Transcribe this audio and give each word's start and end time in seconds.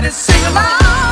hold 0.00 1.07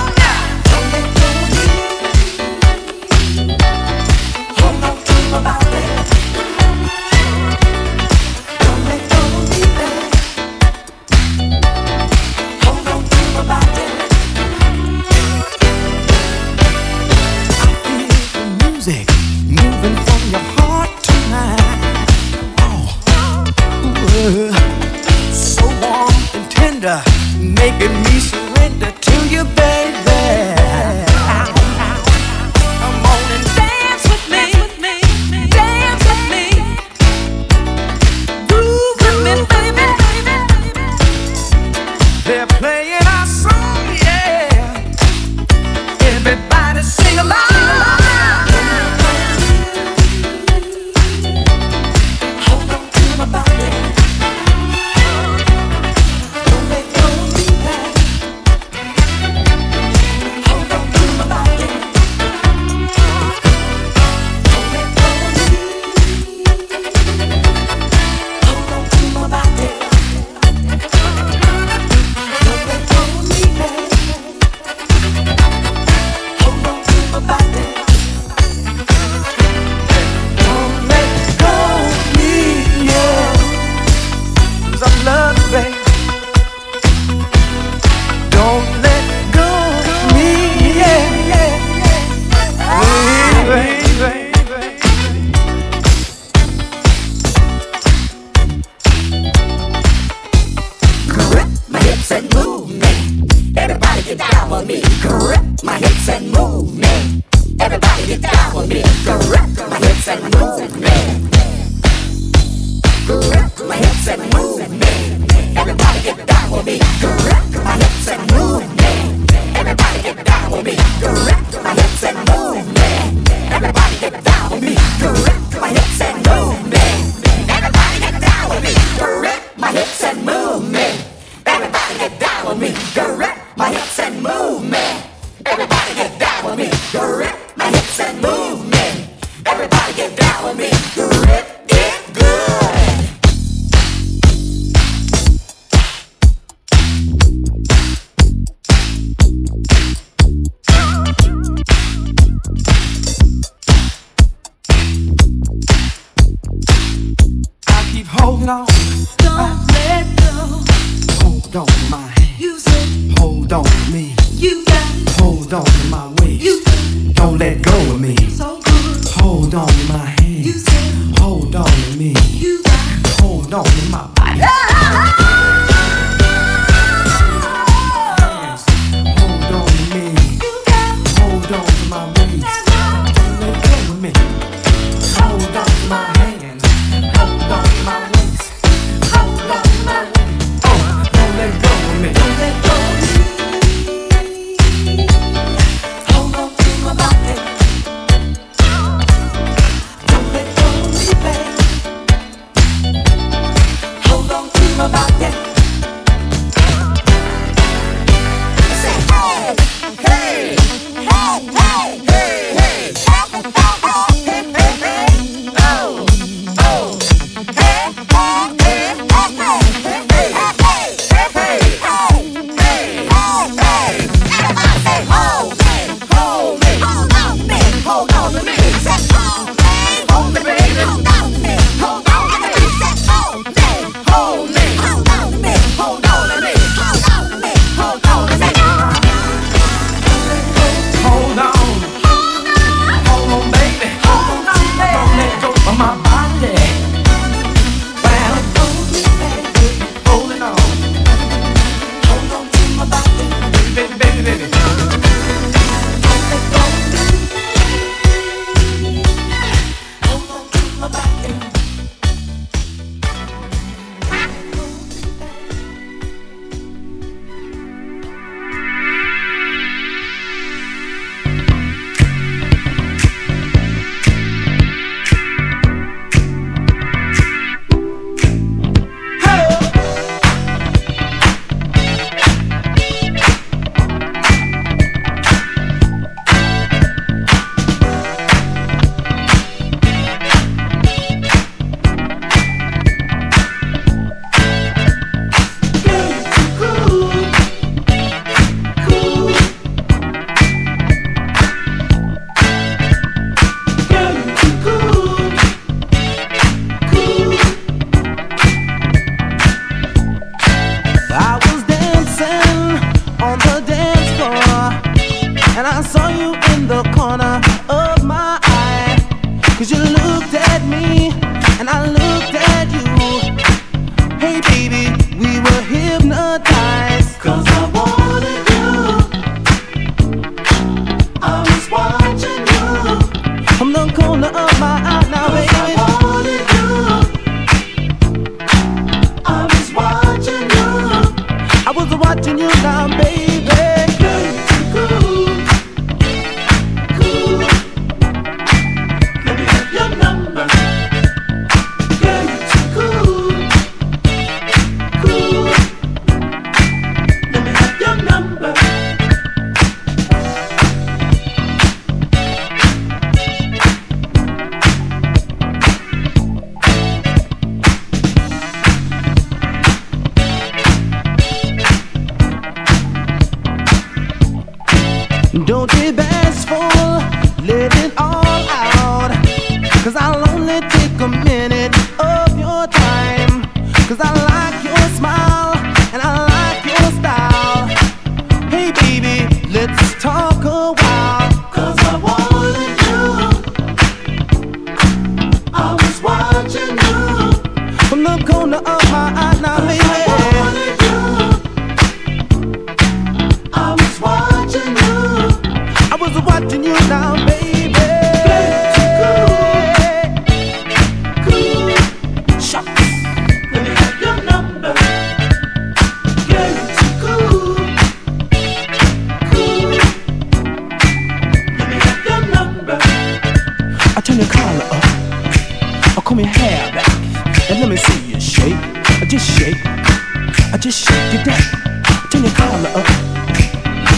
I 430.56 430.58
just 430.58 430.88
shake 430.88 431.12
your 431.12 431.22
back, 431.22 432.10
turn 432.10 432.22
your 432.22 432.32
collar 432.32 432.70
up. 432.70 432.86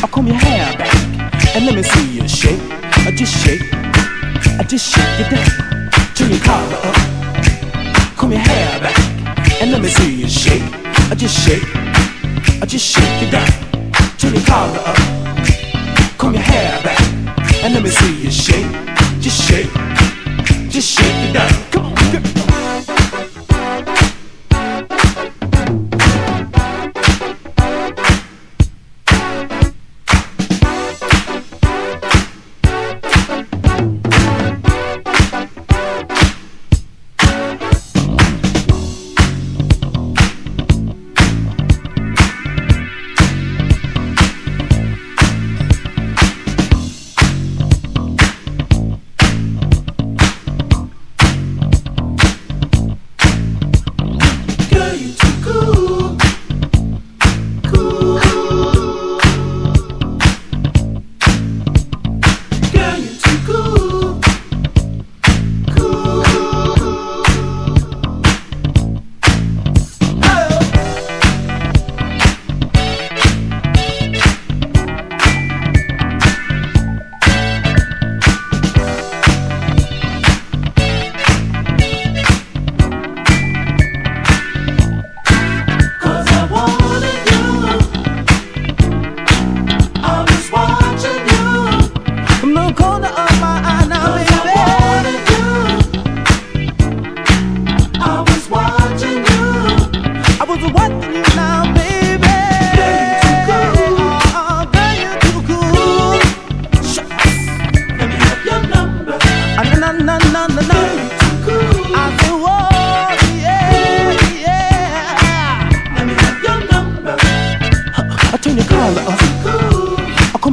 I'll 0.03 0.09
comb 0.09 0.27
your 0.27 0.35
hair 0.35 0.77
back, 0.77 1.55
and 1.55 1.65
let 1.65 1.77
me 1.77 1.85
see 1.85 2.17
you 2.17 2.27
shake. 2.27 2.61
I 3.07 3.13
just 3.13 3.33
shake. 3.47 3.68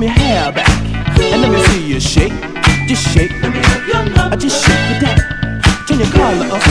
your 0.06 0.14
hair 0.14 0.52
back 0.52 0.70
and 1.20 1.42
let 1.42 1.52
me 1.52 1.58
see 1.64 1.88
you 1.88 2.00
shake. 2.00 2.34
Just 2.88 3.08
shake. 3.12 3.32
Let 3.42 3.52
me 3.54 3.60
have. 3.60 4.38
Just 4.38 4.64
shake 4.64 4.90
your 4.92 5.00
down. 5.00 5.18
Turn 5.88 6.00
your 6.00 6.12
collar 6.12 6.46
up. 6.56 6.62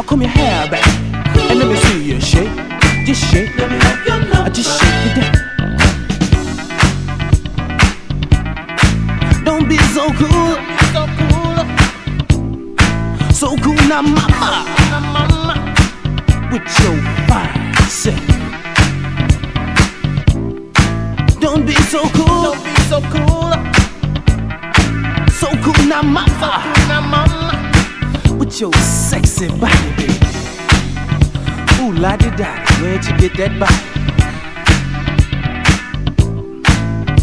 I 0.00 0.02
Comb 0.06 0.22
your 0.22 0.30
hair 0.30 0.70
back 0.70 0.86
and 1.50 1.58
let 1.58 1.68
me 1.68 1.76
see 1.76 2.02
you 2.02 2.20
shake. 2.20 2.48
Just 3.04 3.30
shake. 3.30 3.54
Let 3.58 3.70
me 3.70 3.76
have. 3.76 4.52
Just 4.54 4.80
shake 4.80 5.04
your 5.04 5.14
down. 5.20 5.32
Don't 9.44 9.68
be 9.68 9.76
so 9.92 10.10
cool. 10.20 10.56
So 10.94 11.06
cool. 11.18 11.56
So 13.32 13.56
cool 13.58 13.82
now, 13.86 14.00
mama. 14.00 14.64
With 16.50 16.66
your 16.80 16.96
fine 17.28 17.74
self. 17.88 18.43
Don't 21.54 21.66
be 21.66 21.74
so 21.74 22.02
cool. 22.08 22.42
Don't 22.42 22.64
be 22.64 22.74
so 22.90 23.00
cool. 23.14 23.52
So 25.30 25.46
cool 25.62 25.86
now, 25.86 26.02
mama. 26.02 26.26
So 26.26 26.48
cool 26.74 26.88
now, 26.88 27.00
mama. 27.00 28.36
With 28.36 28.60
your 28.60 28.72
sexy 28.72 29.46
body, 29.46 29.90
baby. 29.96 30.18
Ooh 31.78 31.92
la 31.92 32.16
di 32.16 32.30
da, 32.30 32.50
where'd 32.80 33.06
you 33.06 33.16
get 33.18 33.36
that 33.36 33.56
body? 33.60 33.82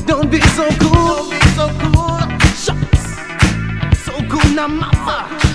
Don't 0.05 0.31
be 0.31 0.39
so 0.55 0.69
cool. 0.79 1.15
Don't 1.17 1.29
be 1.29 1.41
so 1.57 1.67
cool. 1.81 2.21
Shucks. 2.55 3.03
So 4.05 4.13
cool 4.29 4.49
now, 4.55 4.67
mama. 4.69 5.50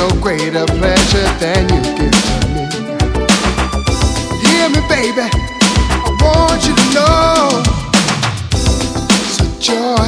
No 0.00 0.08
greater 0.22 0.64
pleasure 0.64 1.28
than 1.40 1.68
you 1.68 1.80
give 1.98 2.18
to 2.24 2.36
me. 2.54 2.64
Hear 4.40 4.66
me, 4.70 4.80
baby. 4.88 5.28
I 5.28 6.10
want 6.22 6.60
you 6.66 6.74
to 6.80 6.86
know 6.96 7.62
it's 9.26 9.38
a 9.40 9.48
joy, 9.60 10.06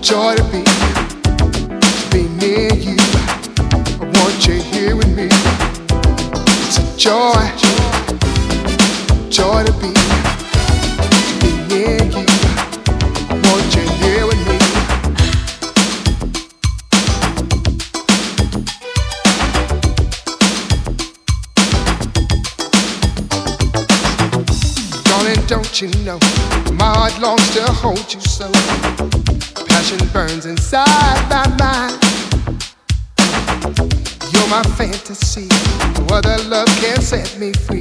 joy 0.00 0.36
to 0.36 0.44
be, 0.52 0.62
to 1.98 2.06
be 2.10 2.22
near 2.40 2.72
you. 2.72 2.96
I 4.00 4.04
want 4.16 4.46
you 4.46 4.54
here 4.72 4.96
with 4.96 5.14
me. 5.14 5.28
It's 6.64 6.78
a 6.78 6.96
joy, 6.96 7.44
joy 9.28 9.64
to 9.64 9.72
be, 9.82 9.92
to 11.12 11.34
be 11.42 11.50
near 11.68 12.02
you. 12.04 12.37
You 25.80 25.86
know 26.02 26.18
my 26.74 26.90
heart 26.90 27.20
longs 27.20 27.54
to 27.54 27.62
hold 27.62 28.12
you 28.12 28.20
so? 28.20 28.50
Passion 29.66 30.08
burns 30.12 30.44
inside 30.44 31.22
my 31.30 31.46
mind. 31.54 31.94
You're 34.32 34.48
my 34.48 34.64
fantasy. 34.74 35.46
No 35.94 36.16
other 36.16 36.36
love 36.48 36.66
can 36.82 37.00
set 37.00 37.38
me 37.38 37.52
free. 37.52 37.80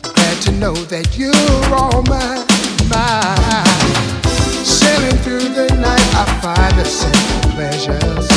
Glad 0.00 0.40
to 0.44 0.52
know 0.52 0.72
that 0.88 1.18
you're 1.18 1.34
all 1.68 2.00
mine, 2.08 2.48
mine. 2.88 4.24
Sailing 4.64 5.18
through 5.18 5.52
the 5.52 5.68
night, 5.76 6.08
I 6.16 6.24
find 6.40 6.78
the 6.78 6.84
simple 6.86 7.50
pleasures. 7.50 8.30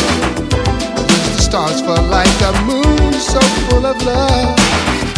Use 1.07 1.37
the 1.37 1.41
stars 1.41 1.79
for 1.79 1.95
light, 2.11 2.27
the 2.43 2.51
moon 2.67 3.13
so 3.13 3.39
full 3.69 3.85
of 3.85 4.03
love. 4.03 5.08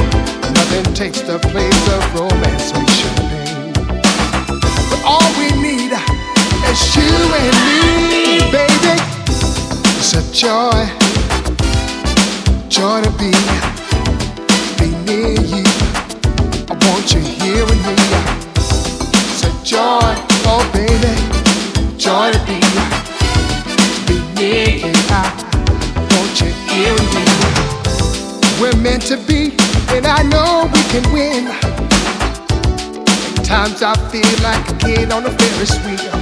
Nothing 0.54 0.94
takes 0.94 1.22
the 1.22 1.40
place 1.40 1.88
of 1.96 2.16
romance 2.16 2.72
or 2.74 2.86
champagne. 2.88 3.74
But 4.90 5.02
all 5.06 5.30
we 5.40 5.50
need 5.62 5.92
is 6.72 6.96
you 6.96 7.14
and 7.42 7.58
me, 7.68 8.40
baby. 8.52 8.96
It's 10.00 10.14
a 10.14 10.24
joy, 10.34 10.88
joy 12.70 13.02
to 13.02 13.12
be, 13.20 13.32
be 14.80 14.90
near 15.06 15.40
you. 15.54 15.64
I 16.70 16.76
want 16.88 17.14
you 17.14 17.22
here 17.22 17.66
with 17.66 17.82
me. 17.88 17.96
It's 19.32 19.44
a 19.44 19.52
joy, 19.64 20.14
oh 20.52 20.64
baby, 20.74 21.14
joy 21.98 22.32
to 22.32 22.40
be, 22.48 22.60
be 24.08 24.18
near 24.36 24.70
you. 24.88 24.94
I 25.10 25.22
want 26.12 26.42
you 26.42 26.52
here 26.72 26.94
with 26.94 27.16
me. 27.16 27.24
We're 28.62 28.76
meant 28.82 29.04
to 29.08 29.18
be, 29.18 29.56
and 29.94 30.08
I 30.08 30.24
know 30.24 30.70
we 30.74 30.82
can 30.94 31.06
win. 31.12 31.46
Times 33.44 33.82
I 33.84 33.94
feel 34.12 34.34
like 34.42 34.64
a 34.72 34.76
kid 34.80 35.12
on 35.12 35.26
a 35.26 35.32
Ferris 35.32 35.76
wheel. 35.84 36.16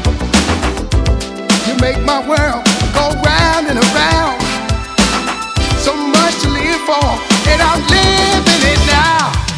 You 1.67 1.75
make 1.79 2.01
my 2.03 2.19
world 2.27 2.65
go 2.97 3.05
round 3.21 3.67
and 3.69 3.77
around. 3.77 4.39
So 5.85 5.93
much 5.95 6.35
to 6.41 6.49
live 6.49 6.81
for, 6.89 7.07
and 7.51 7.61
I'm 7.61 7.81
living 7.93 8.63
it 8.73 8.81
now. 8.87 9.48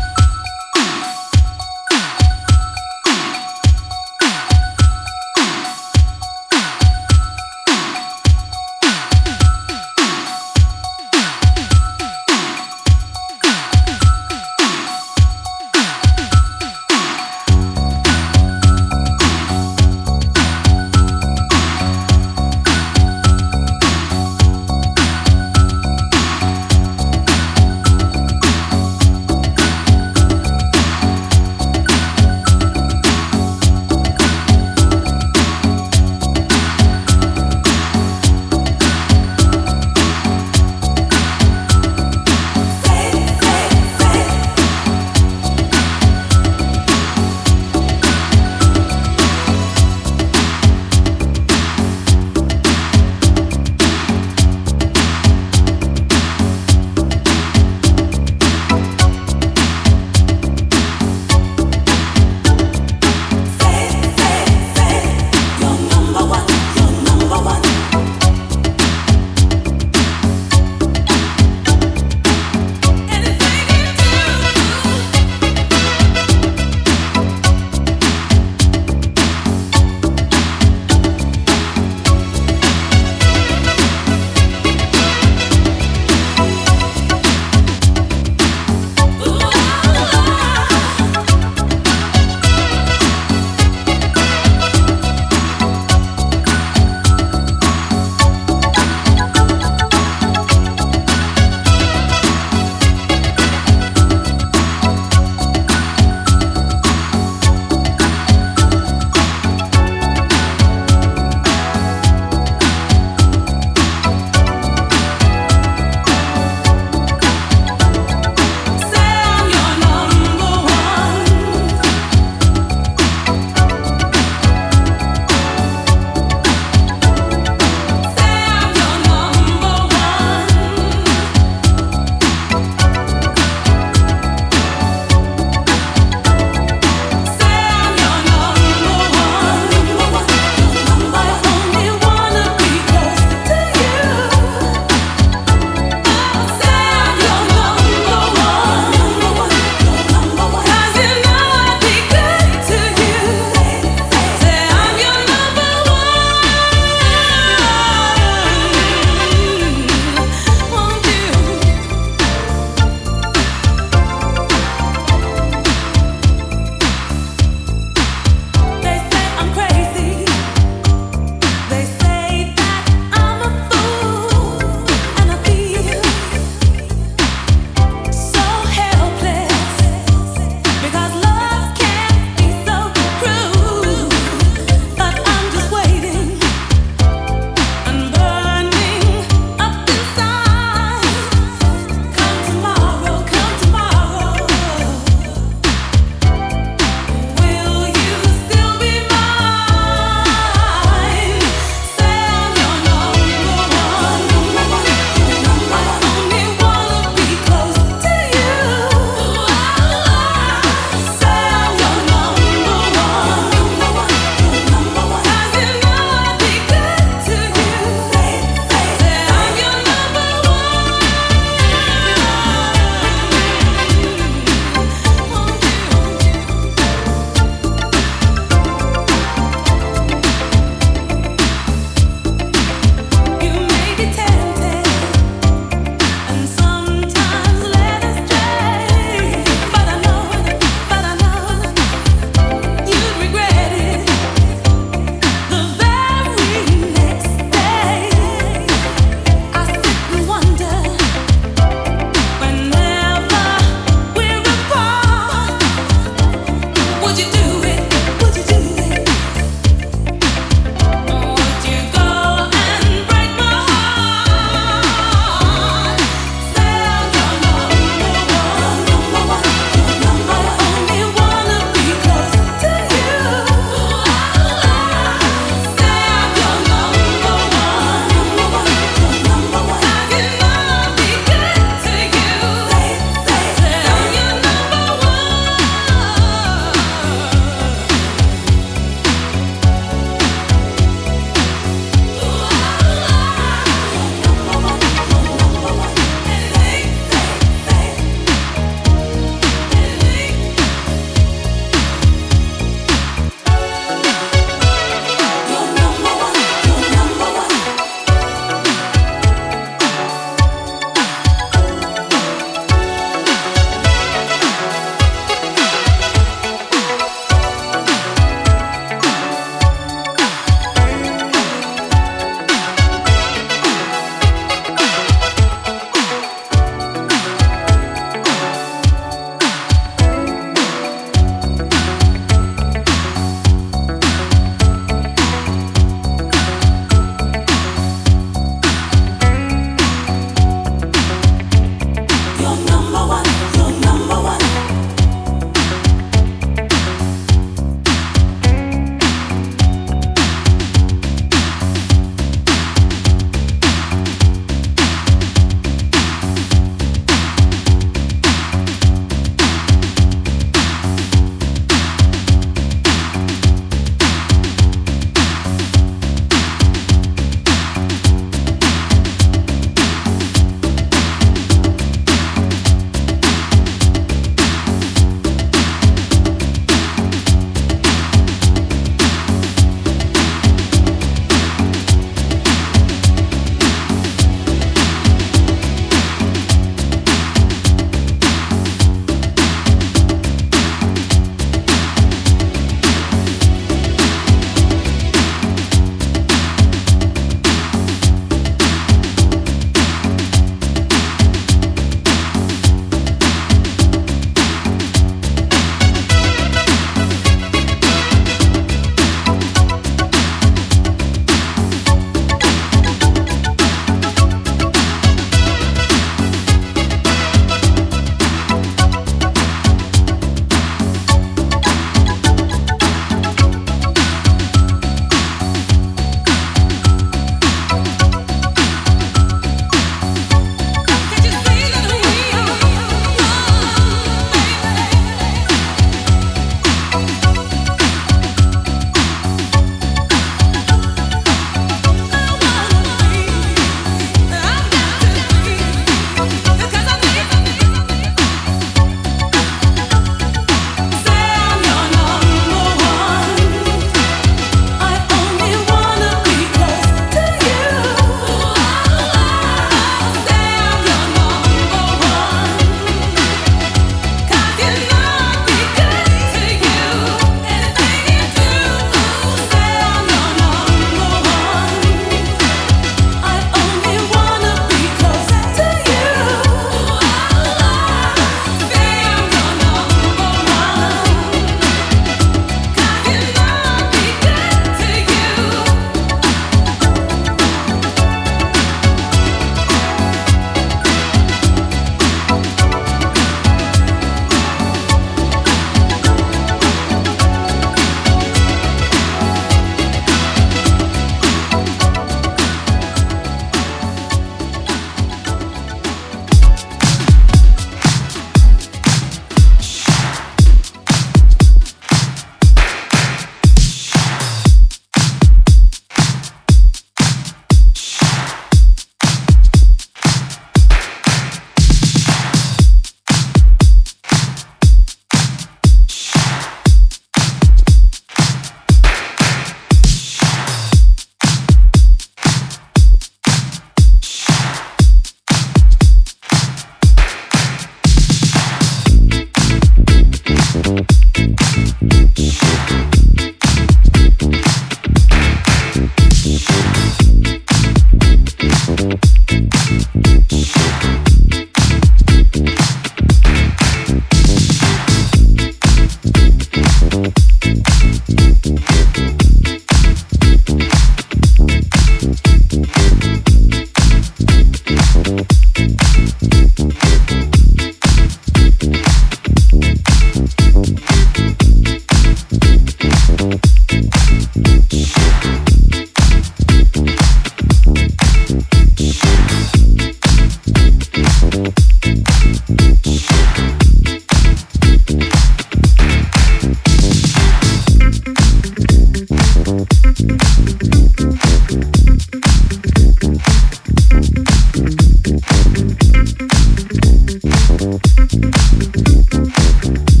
Thank 598.73 599.91
you. 599.91 600.00